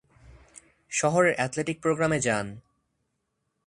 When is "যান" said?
2.19-2.47